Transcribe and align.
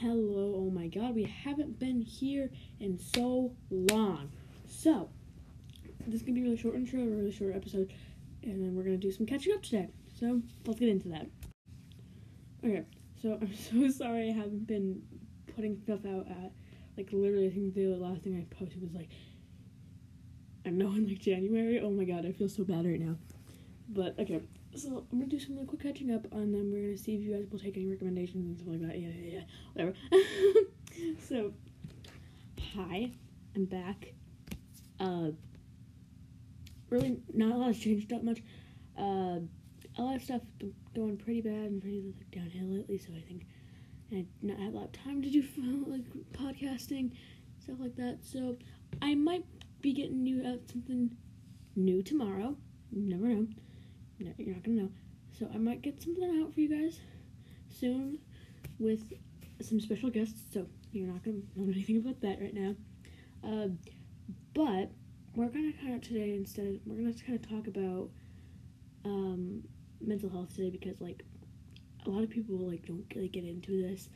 Hello, 0.00 0.52
oh 0.56 0.70
my 0.70 0.88
god, 0.88 1.14
we 1.14 1.24
haven't 1.24 1.78
been 1.78 2.02
here 2.02 2.50
in 2.80 2.98
so 2.98 3.54
long. 3.70 4.30
So, 4.68 5.08
this 6.06 6.16
is 6.16 6.22
gonna 6.22 6.34
be 6.34 6.40
a 6.40 6.44
really 6.44 6.58
short 6.58 6.74
intro, 6.74 7.00
a 7.00 7.06
really 7.06 7.32
short 7.32 7.56
episode, 7.56 7.90
and 8.42 8.62
then 8.62 8.76
we're 8.76 8.82
gonna 8.82 8.98
do 8.98 9.10
some 9.10 9.24
catching 9.24 9.54
up 9.54 9.62
today. 9.62 9.88
So, 10.20 10.42
let's 10.66 10.78
get 10.78 10.90
into 10.90 11.08
that. 11.08 11.28
Okay, 12.62 12.84
so 13.22 13.38
I'm 13.40 13.54
so 13.56 13.88
sorry 13.88 14.28
I 14.28 14.32
haven't 14.34 14.66
been 14.66 15.00
putting 15.54 15.78
stuff 15.78 16.00
out 16.04 16.26
at, 16.28 16.52
like, 16.98 17.08
literally, 17.10 17.46
I 17.46 17.50
think 17.50 17.72
the 17.72 17.86
last 17.96 18.20
thing 18.20 18.36
I 18.36 18.54
posted 18.54 18.82
was 18.82 18.92
like, 18.92 19.08
I 20.66 20.70
know 20.70 20.88
in 20.88 21.08
like 21.08 21.20
January. 21.20 21.80
Oh 21.80 21.90
my 21.90 22.04
god, 22.04 22.26
I 22.26 22.32
feel 22.32 22.50
so 22.50 22.64
bad 22.64 22.84
right 22.84 23.00
now. 23.00 23.16
But, 23.88 24.18
okay, 24.18 24.42
so 24.76 25.06
I'm 25.10 25.18
gonna 25.18 25.30
do 25.30 25.38
some 25.38 25.54
really 25.54 25.66
quick 25.66 25.82
catching 25.82 26.12
up, 26.12 26.26
and 26.32 26.52
then 26.52 26.70
we're 26.70 26.82
gonna 26.82 26.98
see 26.98 27.14
if 27.14 27.22
you 27.22 27.34
guys 27.34 27.46
will 27.50 27.58
take 27.58 27.76
any 27.76 27.86
recommendations 27.86 28.46
and 28.46 28.56
stuff 28.56 28.68
like 28.68 28.80
that. 28.82 28.98
Yeah, 28.98 29.08
yeah, 29.08 29.38
yeah, 29.38 29.42
whatever. 29.72 29.96
so, 31.28 31.52
hi, 32.74 33.10
I'm 33.54 33.64
back. 33.64 34.12
Uh, 35.00 35.30
really, 36.90 37.18
not 37.32 37.54
a 37.54 37.56
lot 37.56 37.66
has 37.68 37.78
changed 37.78 38.10
that 38.10 38.24
much. 38.24 38.42
Uh, 38.98 39.40
a 39.98 40.02
lot 40.02 40.16
of 40.16 40.22
stuff 40.22 40.42
going 40.94 41.16
pretty 41.16 41.40
bad 41.40 41.52
and 41.52 41.80
pretty 41.80 42.02
like, 42.02 42.30
downhill 42.30 42.68
lately. 42.68 42.98
So 42.98 43.12
I 43.16 43.20
think 43.20 43.46
I 44.12 44.26
not 44.42 44.58
have 44.58 44.74
a 44.74 44.76
lot 44.76 44.84
of 44.86 44.92
time 44.92 45.22
to 45.22 45.30
do 45.30 45.42
like 45.86 46.04
podcasting 46.32 47.12
stuff 47.62 47.76
like 47.80 47.96
that. 47.96 48.18
So 48.22 48.56
I 49.02 49.14
might 49.14 49.44
be 49.80 49.92
getting 49.92 50.22
new 50.22 50.46
out 50.46 50.60
something 50.70 51.16
new 51.74 52.02
tomorrow. 52.02 52.56
Never 52.92 53.26
know. 53.26 53.46
You're 54.46 54.54
not 54.54 54.64
gonna 54.64 54.82
know. 54.82 54.90
So 55.36 55.50
I 55.52 55.58
might 55.58 55.82
get 55.82 56.00
something 56.00 56.40
out 56.40 56.54
for 56.54 56.60
you 56.60 56.68
guys 56.68 57.00
soon 57.68 58.20
with 58.78 59.02
some 59.60 59.80
special 59.80 60.08
guests. 60.08 60.40
So 60.54 60.66
you're 60.92 61.08
not 61.08 61.24
gonna 61.24 61.38
know 61.56 61.64
anything 61.72 61.96
about 61.96 62.20
that 62.20 62.40
right 62.40 62.54
now. 62.54 62.76
Uh, 63.42 63.68
but 64.54 64.92
we're 65.34 65.48
gonna 65.48 65.72
kind 65.72 65.94
of 65.94 66.00
today 66.02 66.34
instead. 66.36 66.78
We're 66.86 66.94
gonna 66.94 67.12
kind 67.12 67.44
of 67.44 67.50
talk 67.50 67.66
about 67.66 68.08
um, 69.04 69.64
mental 70.00 70.30
health 70.30 70.54
today 70.54 70.70
because 70.70 71.00
like 71.00 71.24
a 72.06 72.08
lot 72.08 72.22
of 72.22 72.30
people 72.30 72.56
like 72.56 72.86
don't 72.86 73.04
really 73.16 73.28
get 73.28 73.42
into 73.42 73.82
this 73.82 74.08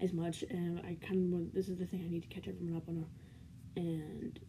as 0.00 0.12
much, 0.12 0.42
and 0.50 0.80
I 0.80 0.96
kind 1.06 1.32
of 1.32 1.54
this 1.54 1.68
is 1.68 1.78
the 1.78 1.86
thing 1.86 2.04
I 2.04 2.10
need 2.10 2.22
to 2.22 2.28
catch 2.28 2.48
everyone 2.48 2.76
up 2.76 2.88
on, 2.88 3.06
and 3.76 4.40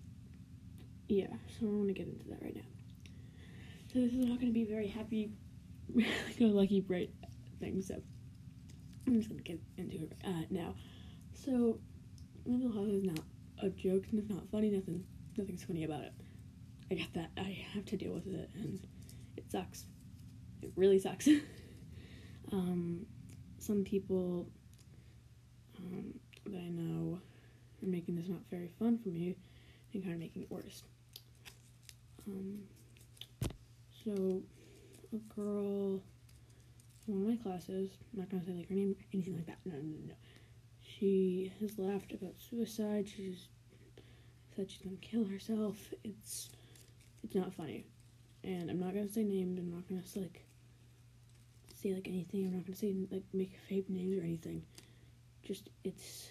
yeah, 1.07 1.27
so 1.59 1.67
I 1.67 1.69
want 1.69 1.87
to 1.89 1.93
get 1.93 2.07
into 2.07 2.27
that 2.29 2.41
right 2.41 2.55
now. 2.55 2.78
So 3.91 3.99
this 3.99 4.13
is 4.13 4.19
not 4.19 4.39
going 4.39 4.53
to 4.53 4.53
be 4.53 4.65
very 4.65 4.87
happy, 4.87 5.31
go 6.39 6.45
lucky, 6.45 6.79
bright 6.79 7.09
thing. 7.59 7.81
So 7.81 7.95
I'm 9.07 9.15
just 9.15 9.29
going 9.29 9.41
to 9.41 9.43
get 9.43 9.59
into 9.77 10.03
it 10.03 10.13
uh, 10.23 10.43
now. 10.51 10.75
So 11.33 11.79
mental 12.45 12.71
health 12.71 12.89
is 12.89 13.03
not 13.03 13.19
a 13.63 13.69
joke. 13.69 14.05
And 14.11 14.19
it's 14.19 14.29
not 14.29 14.43
funny. 14.51 14.69
Nothing. 14.69 15.03
Nothing's 15.37 15.63
funny 15.63 15.85
about 15.85 16.01
it. 16.01 16.13
I 16.91 16.95
got 16.95 17.13
that. 17.13 17.29
I 17.37 17.65
have 17.73 17.85
to 17.85 17.97
deal 17.97 18.13
with 18.13 18.27
it, 18.27 18.49
and 18.55 18.79
it 19.37 19.51
sucks. 19.51 19.85
It 20.61 20.71
really 20.75 20.99
sucks. 20.99 21.27
um, 22.51 23.05
some 23.57 23.83
people 23.83 24.47
um, 25.77 26.13
that 26.45 26.57
I 26.57 26.69
know 26.69 27.19
are 27.81 27.87
making 27.87 28.15
this 28.15 28.27
not 28.27 28.41
very 28.49 28.71
fun 28.79 28.97
for 28.97 29.09
me 29.09 29.35
and 29.93 30.03
kind 30.03 30.13
of 30.13 30.19
making 30.19 30.43
it 30.43 30.51
worse. 30.51 30.83
Um, 32.27 32.59
so, 34.03 34.41
a 35.13 35.17
girl 35.35 36.01
in 37.07 37.23
one 37.23 37.23
of 37.23 37.29
my 37.29 37.35
classes, 37.43 37.89
I'm 38.13 38.19
not 38.19 38.29
gonna 38.29 38.45
say 38.45 38.53
like 38.53 38.69
her 38.69 38.75
name 38.75 38.95
or 38.97 39.03
anything 39.13 39.35
like 39.35 39.47
that. 39.47 39.57
No, 39.65 39.73
no, 39.73 39.97
no. 40.07 40.13
She 40.81 41.51
has 41.59 41.77
laughed 41.79 42.11
about 42.13 42.35
suicide. 42.37 43.07
She's 43.07 43.47
said 44.55 44.69
she's 44.69 44.81
gonna 44.81 44.97
kill 44.97 45.25
herself. 45.25 45.93
It's 46.03 46.49
it's 47.23 47.35
not 47.35 47.53
funny, 47.53 47.85
and 48.43 48.69
I'm 48.69 48.79
not 48.79 48.93
gonna 48.93 49.09
say 49.09 49.23
names. 49.23 49.57
I'm 49.59 49.71
not 49.71 49.87
gonna 49.87 50.01
like 50.15 50.45
say 51.75 51.93
like 51.93 52.07
anything. 52.07 52.45
I'm 52.45 52.55
not 52.55 52.65
gonna 52.65 52.75
say 52.75 52.93
like 53.11 53.23
make 53.33 53.57
fake 53.67 53.89
names 53.89 54.17
or 54.17 54.21
anything. 54.21 54.63
Just 55.43 55.69
it's 55.83 56.29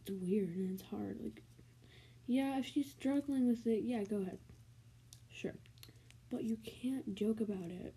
it's 0.00 0.10
weird 0.10 0.56
and 0.56 0.72
it's 0.72 0.88
hard. 0.88 1.18
Like, 1.22 1.42
yeah, 2.26 2.58
if 2.58 2.66
she's 2.66 2.90
struggling 2.90 3.48
with 3.48 3.66
it, 3.66 3.84
yeah, 3.84 4.02
go 4.04 4.16
ahead, 4.16 4.38
but 6.30 6.44
you 6.44 6.56
can't 6.64 7.14
joke 7.14 7.40
about 7.40 7.70
it. 7.70 7.94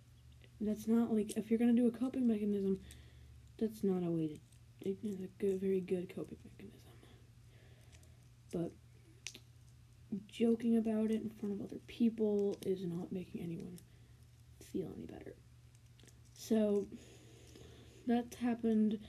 That's 0.59 0.87
not 0.87 1.13
like 1.13 1.37
if 1.37 1.49
you're 1.49 1.59
gonna 1.59 1.73
do 1.73 1.87
a 1.87 1.91
coping 1.91 2.27
mechanism. 2.27 2.79
That's 3.57 3.83
not 3.83 4.03
a 4.03 4.09
way 4.09 4.27
to. 4.27 4.39
It's 4.81 5.03
a 5.03 5.27
good, 5.37 5.61
very 5.61 5.81
good 5.81 6.13
coping 6.15 6.37
mechanism. 6.43 6.79
But 8.51 8.71
joking 10.27 10.77
about 10.77 11.11
it 11.11 11.21
in 11.21 11.29
front 11.29 11.53
of 11.53 11.61
other 11.61 11.79
people 11.87 12.57
is 12.65 12.85
not 12.85 13.11
making 13.11 13.41
anyone 13.41 13.77
feel 14.71 14.89
any 14.95 15.05
better. 15.05 15.35
So 16.33 16.87
that's 18.07 18.35
happened, 18.35 18.99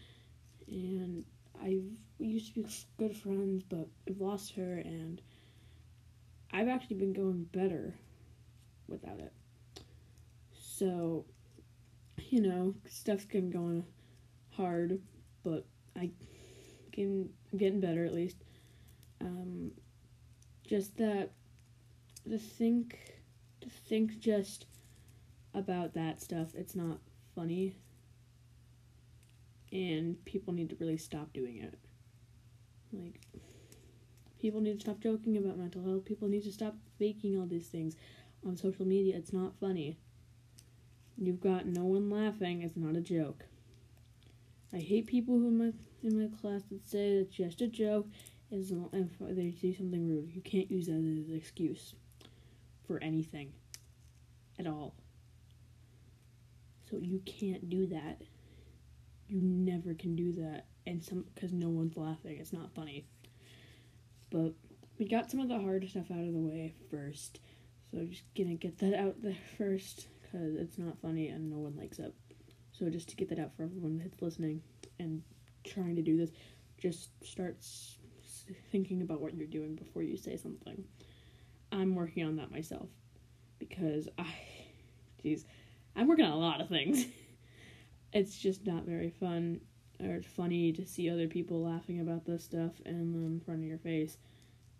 and 0.68 1.24
I've 1.62 1.84
used 2.18 2.54
to 2.54 2.62
be 2.62 2.68
good 2.98 3.16
friends, 3.16 3.64
but 3.68 3.88
I've 4.08 4.20
lost 4.20 4.52
her, 4.54 4.74
and 4.78 5.20
I've 6.52 6.68
actually 6.68 6.96
been 6.96 7.12
going 7.12 7.44
better 7.52 7.94
without 8.92 9.18
it. 9.18 9.32
So, 10.52 11.24
you 12.30 12.40
know, 12.40 12.74
stuff's 12.88 13.24
been 13.24 13.50
going 13.50 13.84
hard, 14.50 15.00
but 15.42 15.66
I 15.96 16.10
can 16.92 17.30
getting 17.56 17.80
better 17.80 18.04
at 18.04 18.14
least. 18.14 18.36
Um, 19.20 19.72
just 20.66 20.96
that 20.96 21.32
to 22.28 22.38
think 22.38 22.98
to 23.60 23.68
think 23.68 24.18
just 24.20 24.66
about 25.54 25.94
that 25.94 26.20
stuff 26.20 26.54
it's 26.54 26.74
not 26.74 26.98
funny 27.34 27.76
and 29.70 30.22
people 30.24 30.52
need 30.52 30.70
to 30.70 30.76
really 30.76 30.96
stop 30.96 31.32
doing 31.32 31.58
it 31.58 31.78
like 32.92 33.20
people 34.40 34.60
need 34.60 34.74
to 34.74 34.80
stop 34.80 35.00
joking 35.00 35.36
about 35.36 35.58
mental 35.58 35.82
health 35.84 36.04
people 36.04 36.28
need 36.28 36.42
to 36.42 36.52
stop 36.52 36.74
faking 36.98 37.38
all 37.38 37.46
these 37.46 37.68
things 37.68 37.96
on 38.46 38.56
social 38.56 38.86
media 38.86 39.16
it's 39.16 39.32
not 39.32 39.58
funny 39.60 39.96
you've 41.16 41.40
got 41.40 41.66
no 41.66 41.84
one 41.84 42.10
laughing 42.10 42.62
it's 42.62 42.76
not 42.76 42.96
a 42.96 43.00
joke 43.00 43.44
i 44.72 44.78
hate 44.78 45.06
people 45.06 45.38
who 45.38 45.48
in 45.48 45.58
my 45.58 45.72
in 46.02 46.20
my 46.20 46.28
class 46.40 46.62
that 46.70 46.88
say 46.88 47.08
it's 47.08 47.34
just 47.34 47.60
a 47.60 47.68
joke 47.68 48.06
long 48.70 48.90
if 48.92 49.36
they 49.36 49.48
do 49.48 49.74
something 49.74 50.06
rude. 50.08 50.30
You 50.34 50.42
can't 50.42 50.70
use 50.70 50.86
that 50.86 50.92
as 50.92 51.28
an 51.28 51.34
excuse 51.34 51.94
for 52.86 53.02
anything 53.02 53.52
at 54.58 54.66
all. 54.66 54.94
So 56.90 56.98
you 56.98 57.20
can't 57.24 57.70
do 57.70 57.86
that. 57.86 58.20
You 59.28 59.40
never 59.40 59.94
can 59.94 60.14
do 60.14 60.32
that, 60.34 60.66
and 60.86 61.02
some 61.02 61.24
because 61.34 61.52
no 61.52 61.70
one's 61.70 61.96
laughing. 61.96 62.36
It's 62.38 62.52
not 62.52 62.74
funny. 62.74 63.06
But 64.30 64.52
we 64.98 65.08
got 65.08 65.30
some 65.30 65.40
of 65.40 65.48
the 65.48 65.58
hard 65.58 65.88
stuff 65.88 66.10
out 66.10 66.18
of 66.18 66.32
the 66.32 66.38
way 66.38 66.74
first, 66.90 67.40
so 67.92 67.98
I'm 67.98 68.10
just 68.10 68.24
gonna 68.36 68.54
get 68.54 68.78
that 68.78 68.94
out 68.94 69.20
there 69.22 69.36
first 69.58 70.08
because 70.22 70.56
it's 70.56 70.78
not 70.78 70.98
funny 71.00 71.28
and 71.28 71.50
no 71.50 71.58
one 71.58 71.76
likes 71.76 71.98
it. 71.98 72.14
So 72.72 72.88
just 72.88 73.08
to 73.10 73.16
get 73.16 73.28
that 73.28 73.38
out 73.38 73.54
for 73.54 73.64
everyone 73.64 73.98
that's 73.98 74.22
listening 74.22 74.62
and 74.98 75.22
trying 75.64 75.94
to 75.96 76.02
do 76.02 76.16
this, 76.16 76.30
just 76.78 77.10
start 77.22 77.58
thinking 78.70 79.02
about 79.02 79.20
what 79.20 79.34
you're 79.34 79.46
doing 79.46 79.74
before 79.74 80.02
you 80.02 80.16
say 80.16 80.36
something. 80.36 80.84
I'm 81.70 81.94
working 81.94 82.24
on 82.24 82.36
that 82.36 82.50
myself 82.50 82.88
because 83.58 84.08
I, 84.18 84.26
jeez, 85.22 85.44
I'm 85.94 86.08
working 86.08 86.24
on 86.24 86.32
a 86.32 86.38
lot 86.38 86.60
of 86.60 86.68
things. 86.68 87.04
it's 88.12 88.36
just 88.38 88.66
not 88.66 88.84
very 88.84 89.10
fun 89.10 89.60
or 90.02 90.22
funny 90.22 90.72
to 90.72 90.86
see 90.86 91.10
other 91.10 91.28
people 91.28 91.62
laughing 91.62 92.00
about 92.00 92.24
this 92.24 92.42
stuff 92.42 92.72
and 92.84 93.14
in 93.14 93.40
front 93.40 93.60
of 93.60 93.66
your 93.66 93.78
face, 93.78 94.16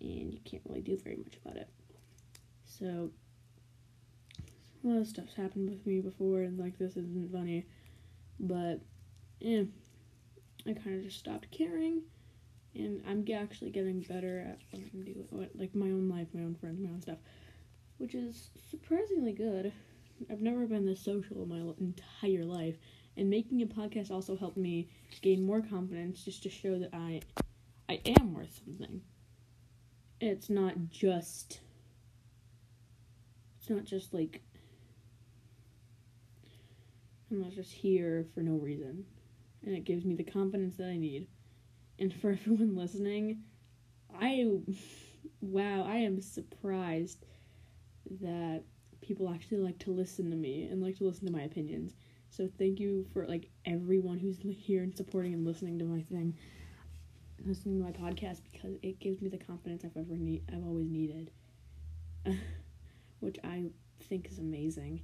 and 0.01 0.33
you 0.33 0.41
can't 0.45 0.63
really 0.67 0.81
do 0.81 0.97
very 0.97 1.17
much 1.17 1.37
about 1.45 1.57
it. 1.57 1.69
So, 2.79 3.11
a 4.85 4.89
lot 4.89 5.01
of 5.01 5.07
stuff's 5.07 5.35
happened 5.35 5.71
with 5.71 5.87
me 5.87 6.01
before, 6.01 6.43
and 6.43 6.59
like 6.59 6.79
this 6.79 6.93
isn't 6.93 7.33
funny, 7.33 7.67
but 8.41 8.81
yeah, 9.41 9.63
I 10.67 10.73
kind 10.73 10.97
of 10.97 11.05
just 11.05 11.19
stopped 11.19 11.51
caring 11.51 12.03
and 12.75 13.03
I'm 13.07 13.25
actually 13.35 13.71
getting 13.71 14.01
better 14.01 14.41
at 14.41 14.59
what 14.71 14.83
I'm 14.93 15.05
doing, 15.05 15.49
like 15.55 15.75
my 15.75 15.87
own 15.87 16.09
life, 16.09 16.29
my 16.33 16.41
own 16.41 16.55
friends, 16.55 16.81
my 16.81 16.89
own 16.89 17.03
stuff, 17.03 17.19
which 17.99 18.15
is 18.15 18.51
surprisingly 18.71 19.33
good. 19.33 19.73
I've 20.31 20.41
never 20.41 20.67
been 20.67 20.87
this 20.87 21.01
social 21.01 21.43
in 21.43 21.49
my 21.49 21.75
entire 21.81 22.45
life, 22.45 22.77
and 23.17 23.29
making 23.29 23.61
a 23.63 23.67
podcast 23.67 24.11
also 24.11 24.37
helped 24.37 24.57
me 24.57 24.89
gain 25.21 25.45
more 25.45 25.61
confidence, 25.61 26.25
just 26.25 26.43
to 26.45 26.51
show 26.51 26.79
that 26.79 26.95
I, 26.95 27.21
I 27.89 28.01
am 28.19 28.35
worth 28.35 28.61
something. 28.65 29.03
It's 30.21 30.49
not 30.49 30.75
just. 30.91 31.61
It's 33.63 33.71
not 33.71 33.85
just 33.85 34.13
like. 34.13 34.43
I'm 37.31 37.41
not 37.41 37.53
just 37.53 37.71
here 37.73 38.27
for 38.35 38.41
no 38.41 38.57
reason. 38.57 39.05
and 39.65 39.73
it 39.77 39.85
gives 39.85 40.05
me 40.05 40.17
the 40.17 40.25
confidence 40.25 40.77
that 40.79 40.89
I 40.89 40.97
need. 40.97 41.29
And 42.01 42.13
for 42.13 42.31
everyone 42.33 42.75
listening, 42.75 43.43
I 44.21 44.51
wow, 45.41 45.85
I 45.85 45.99
am 45.99 46.21
surprised 46.21 47.25
that 48.21 48.65
people 49.01 49.31
actually 49.33 49.59
like 49.59 49.79
to 49.81 49.93
listen 49.93 50.29
to 50.31 50.37
me 50.37 50.65
and 50.65 50.83
like 50.83 50.97
to 50.99 51.05
listen 51.05 51.27
to 51.27 51.33
my 51.33 51.43
opinions. 51.43 51.95
So 52.31 52.49
thank 52.59 52.81
you 52.81 53.07
for 53.13 53.27
like 53.29 53.49
everyone 53.65 54.19
who's 54.19 54.39
here 54.41 54.83
and 54.83 54.97
supporting 54.97 55.35
and 55.35 55.45
listening 55.45 55.79
to 55.79 55.85
my 55.85 56.03
thing, 56.03 56.35
listening 57.45 57.79
to 57.79 57.85
my 57.85 57.93
podcast 57.93 58.41
because 58.53 58.75
it 58.83 58.99
gives 58.99 59.23
me 59.23 59.29
the 59.29 59.39
confidence 59.39 59.85
I've 59.85 59.97
ever 59.97 60.17
need 60.17 60.43
I've 60.53 60.65
always 60.67 60.91
needed, 60.91 61.31
which 63.23 63.39
I 63.45 63.65
think 64.09 64.29
is 64.31 64.39
amazing. 64.39 65.01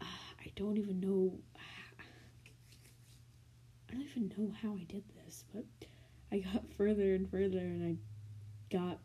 Uh, 0.00 0.04
I 0.40 0.52
don't 0.56 0.76
even 0.76 1.00
know. 1.00 1.38
I 3.88 3.94
don't 3.94 4.02
even 4.02 4.32
know 4.36 4.52
how 4.62 4.76
I 4.76 4.84
did 4.84 5.02
this, 5.24 5.44
but 5.54 5.64
I 6.30 6.38
got 6.38 6.62
further 6.76 7.14
and 7.14 7.28
further, 7.30 7.58
and 7.58 7.84
I 7.84 7.96
got 8.74 8.98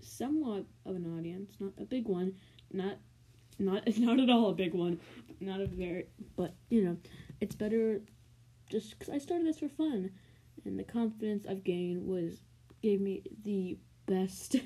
somewhat 0.00 0.64
of 0.84 0.96
an 0.96 1.18
audience, 1.18 1.54
not 1.60 1.72
a 1.80 1.84
big 1.84 2.06
one, 2.06 2.34
not 2.72 2.98
not 3.58 3.84
not 3.98 4.20
at 4.20 4.30
all 4.30 4.50
a 4.50 4.54
big 4.54 4.74
one, 4.74 4.98
not 5.40 5.60
a 5.60 5.66
very, 5.66 6.06
but 6.36 6.54
you 6.68 6.82
know, 6.82 6.96
it's 7.40 7.54
better 7.54 8.00
just 8.68 8.98
because 8.98 9.14
I 9.14 9.18
started 9.18 9.46
this 9.46 9.60
for 9.60 9.68
fun, 9.68 10.10
and 10.64 10.78
the 10.78 10.84
confidence 10.84 11.46
I've 11.48 11.64
gained 11.64 12.04
was 12.06 12.40
gave 12.82 13.00
me 13.00 13.22
the 13.44 13.78
best 14.06 14.56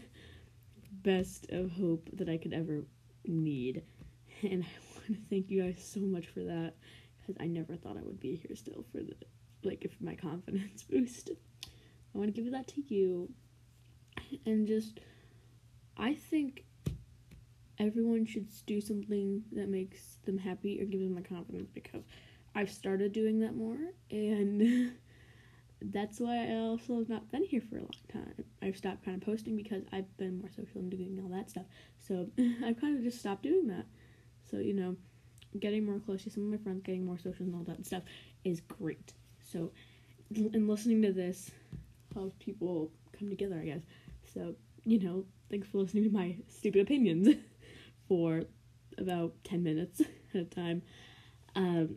best 1.02 1.46
of 1.50 1.70
hope 1.72 2.08
that 2.14 2.28
I 2.28 2.36
could 2.36 2.52
ever 2.52 2.84
need, 3.24 3.82
and 4.42 4.64
I 4.64 4.78
want 4.94 5.06
to 5.06 5.28
thank 5.28 5.50
you 5.50 5.62
guys 5.62 5.82
so 5.82 6.00
much 6.00 6.26
for 6.28 6.40
that 6.40 6.74
because 7.20 7.36
I 7.40 7.46
never 7.46 7.76
thought 7.76 7.96
I 7.96 8.02
would 8.02 8.20
be 8.20 8.36
here 8.36 8.56
still 8.56 8.84
for 8.92 8.98
the 8.98 9.14
like 9.62 9.84
if 9.84 9.92
my 10.00 10.14
confidence 10.28 10.82
boost. 10.82 11.30
I 12.14 12.18
want 12.18 12.34
to 12.34 12.42
give 12.42 12.50
that 12.52 12.66
to 12.68 12.82
you, 12.92 13.30
and 14.44 14.66
just 14.66 15.00
I 15.96 16.14
think 16.14 16.64
everyone 17.78 18.26
should 18.26 18.48
do 18.66 18.80
something 18.80 19.42
that 19.52 19.68
makes 19.68 20.18
them 20.26 20.38
happy 20.38 20.80
or 20.80 20.84
gives 20.84 21.02
them 21.02 21.14
the 21.14 21.22
confidence 21.22 21.70
because 21.72 22.02
I've 22.54 22.70
started 22.70 23.12
doing 23.12 23.40
that 23.40 23.56
more 23.56 23.78
and 24.10 24.92
that's 25.82 26.20
why 26.20 26.46
I 26.46 26.56
also 26.56 26.98
have 26.98 27.08
not 27.08 27.30
been 27.30 27.44
here 27.44 27.62
for 27.62 27.76
a 27.76 27.80
long 27.80 27.90
time. 28.12 28.44
I've 28.62 28.76
stopped 28.76 29.04
kind 29.04 29.16
of 29.20 29.26
posting 29.26 29.56
because 29.56 29.82
I've 29.92 30.14
been 30.16 30.38
more 30.38 30.50
social 30.50 30.80
and 30.80 30.90
doing 30.90 31.18
all 31.22 31.30
that 31.30 31.50
stuff. 31.50 31.64
So 31.98 32.28
I've 32.64 32.80
kind 32.80 32.96
of 32.96 33.02
just 33.02 33.18
stopped 33.18 33.42
doing 33.42 33.66
that. 33.68 33.86
So, 34.50 34.58
you 34.58 34.74
know, 34.74 34.96
getting 35.58 35.86
more 35.86 36.00
close 36.00 36.24
to 36.24 36.30
some 36.30 36.44
of 36.44 36.50
my 36.50 36.58
friends, 36.58 36.82
getting 36.84 37.06
more 37.06 37.18
social 37.18 37.46
and 37.46 37.54
all 37.54 37.64
that 37.64 37.86
stuff 37.86 38.02
is 38.44 38.60
great. 38.60 39.12
So, 39.42 39.72
and 40.34 40.68
listening 40.68 41.02
to 41.02 41.12
this 41.12 41.50
helps 42.14 42.34
people 42.38 42.90
come 43.18 43.30
together, 43.30 43.58
I 43.60 43.64
guess. 43.64 43.82
So, 44.34 44.54
you 44.84 45.00
know, 45.00 45.24
thanks 45.50 45.68
for 45.68 45.78
listening 45.78 46.04
to 46.04 46.10
my 46.10 46.36
stupid 46.48 46.82
opinions. 46.82 47.28
for 48.10 48.42
about 48.98 49.32
10 49.44 49.62
minutes 49.62 50.00
at 50.34 50.40
a 50.40 50.44
time. 50.44 50.82
Um, 51.54 51.96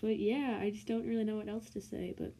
but 0.00 0.18
yeah, 0.18 0.58
I 0.58 0.70
just 0.70 0.86
don't 0.86 1.06
really 1.06 1.22
know 1.22 1.36
what 1.36 1.50
else 1.50 1.68
to 1.70 1.82
say, 1.82 2.14
but 2.16 2.32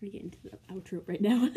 gonna 0.00 0.12
get 0.12 0.22
into 0.22 0.38
the 0.42 0.58
outro 0.72 1.02
right 1.06 1.20
now. 1.20 1.48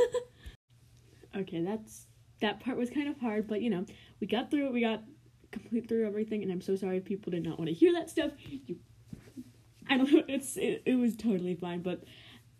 okay, 1.36 1.62
that's 1.64 2.08
that 2.42 2.60
part 2.60 2.78
was 2.78 2.90
kind 2.90 3.08
of 3.08 3.20
hard, 3.20 3.48
but 3.48 3.62
you 3.62 3.70
know, 3.70 3.86
we 4.20 4.28
got 4.28 4.52
through 4.52 4.68
it, 4.68 4.74
we 4.74 4.82
got 4.82 5.04
complete 5.52 5.88
through 5.88 6.06
everything, 6.06 6.44
and 6.44 6.52
I'm 6.52 6.62
so 6.62 6.76
sorry 6.76 6.98
if 6.98 7.06
people 7.06 7.32
did 7.32 7.44
not 7.44 7.58
want 7.58 7.70
to 7.70 7.74
hear 7.74 7.94
that 7.94 8.10
stuff. 8.10 8.32
You 8.66 8.78
I 9.90 9.98
don't 9.98 10.12
know, 10.12 10.24
it's 10.28 10.58
it, 10.58 10.84
it 10.86 10.96
was 10.96 11.16
totally 11.16 11.56
fine, 11.56 11.82
but 11.82 12.04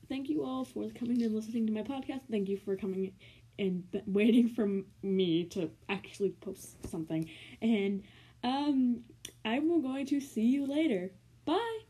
thank 0.10 0.30
you 0.30 0.44
all 0.44 0.66
for 0.66 0.90
coming 0.90 1.22
and 1.24 1.34
listening 1.34 1.68
to 1.68 1.74
my 1.74 1.84
podcast. 1.84 2.22
Thank 2.30 2.50
you 2.50 2.58
for 2.58 2.76
coming 2.76 3.14
and 3.60 3.84
waiting 4.08 4.50
for 4.50 4.68
me 5.02 5.46
to 5.46 5.70
actually 5.90 6.32
post 6.32 6.88
something. 6.90 7.30
And 7.62 8.04
um, 8.44 9.02
I'm 9.46 9.82
going 9.82 10.06
to 10.08 10.20
see 10.20 10.42
you 10.42 10.66
later. 10.66 11.12
Bye. 11.46 11.83